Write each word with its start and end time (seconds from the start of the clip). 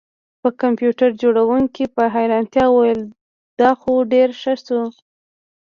د 0.41 0.43
کمپیوټر 0.61 1.09
جوړونکي 1.21 1.83
په 1.95 2.03
حیرانتیا 2.15 2.65
وویل 2.69 3.01
دا 3.59 3.71
خو 3.79 3.93
ډیر 4.13 4.29
ښه 4.41 4.53
شو 4.65 4.81